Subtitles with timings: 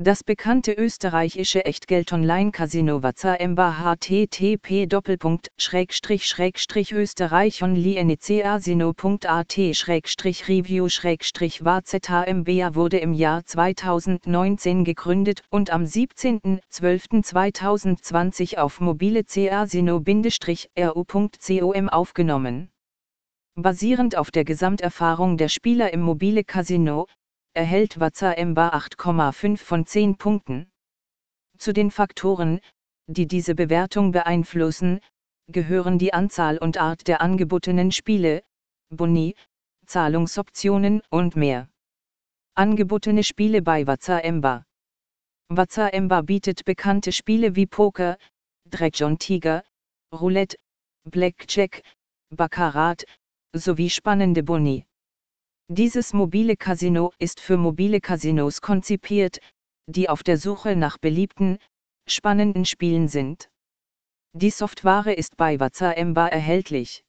[0.00, 4.86] Das bekannte österreichische Echtgeld-Online-Casino Waza-Emba http
[6.92, 9.58] österreichonlieneceasino.at
[10.48, 10.88] review
[11.64, 12.22] wazeta
[12.76, 22.70] wurde im Jahr 2019 gegründet und am 17.12.2020 auf mobile casino-ru.com aufgenommen.
[23.56, 27.08] Basierend auf der Gesamterfahrung der Spieler im mobile Casino,
[27.54, 30.70] erhält Waza Emba 8,5 von 10 Punkten.
[31.58, 32.60] Zu den Faktoren,
[33.06, 35.00] die diese Bewertung beeinflussen,
[35.48, 38.42] gehören die Anzahl und Art der angebotenen Spiele,
[38.90, 39.34] Boni,
[39.86, 41.68] Zahlungsoptionen und mehr.
[42.54, 44.66] Angebotene Spiele bei Waza Emba
[45.48, 48.18] Waza Emba bietet bekannte Spiele wie Poker,
[48.66, 49.64] Dragon Tiger,
[50.12, 50.58] Roulette,
[51.04, 51.82] Blackjack,
[52.30, 53.04] Baccarat,
[53.54, 54.87] sowie spannende Boni.
[55.70, 59.38] Dieses mobile Casino ist für mobile Casinos konzipiert,
[59.86, 61.58] die auf der Suche nach beliebten,
[62.06, 63.50] spannenden Spielen sind.
[64.32, 65.60] Die Software ist bei
[65.98, 67.04] Emba erhältlich.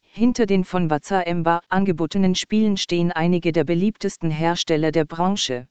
[0.00, 0.88] Hinter den von
[1.26, 5.66] Emba angebotenen Spielen stehen einige der beliebtesten Hersteller der Branche.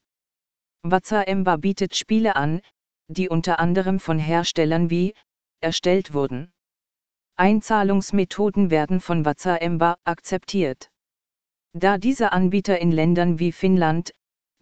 [1.28, 2.60] Emba bietet Spiele an,
[3.08, 5.14] die unter anderem von Herstellern wie
[5.62, 6.52] erstellt wurden.
[7.38, 9.24] Einzahlungsmethoden werden von
[9.62, 10.91] Emba akzeptiert.
[11.74, 14.12] Da dieser Anbieter in Ländern wie Finnland,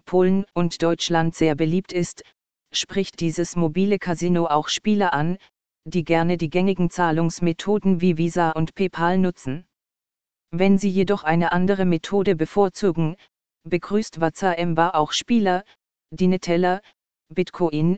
[0.05, 2.23] Polen und Deutschland sehr beliebt ist,
[2.71, 5.37] spricht dieses mobile Casino auch Spieler an,
[5.85, 9.65] die gerne die gängigen Zahlungsmethoden wie Visa und PayPal nutzen.
[10.51, 13.15] Wenn sie jedoch eine andere Methode bevorzugen,
[13.63, 15.63] begrüßt Emba auch Spieler,
[16.11, 16.81] die Neteller,
[17.29, 17.97] Bitcoin,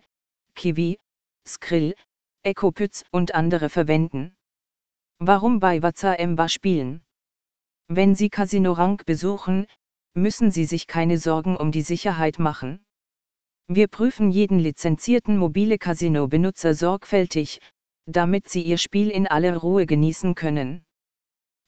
[0.55, 0.99] Kiwi,
[1.47, 1.95] Skrill,
[2.43, 4.35] Ecopyz und andere verwenden.
[5.19, 7.03] Warum bei Emba spielen?
[7.87, 9.67] Wenn Sie Casino Rank besuchen,
[10.13, 12.83] müssen Sie sich keine Sorgen um die Sicherheit machen.
[13.67, 17.61] Wir prüfen jeden lizenzierten mobile Casino-Benutzer sorgfältig,
[18.05, 20.83] damit Sie Ihr Spiel in aller Ruhe genießen können.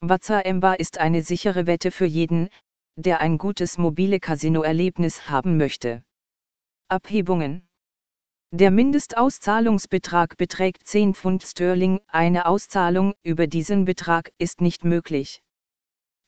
[0.02, 2.50] Emba ist eine sichere Wette für jeden,
[2.98, 6.04] der ein gutes mobile Casino-Erlebnis haben möchte.
[6.90, 7.68] Abhebungen
[8.52, 15.42] Der Mindestauszahlungsbetrag beträgt 10 Pfund Sterling, eine Auszahlung über diesen Betrag ist nicht möglich.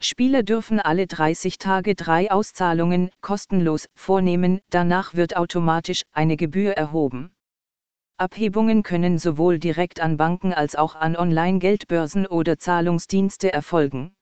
[0.05, 7.35] Spieler dürfen alle 30 Tage drei Auszahlungen kostenlos vornehmen, danach wird automatisch eine Gebühr erhoben.
[8.17, 14.14] Abhebungen können sowohl direkt an Banken als auch an Online-Geldbörsen oder Zahlungsdienste erfolgen.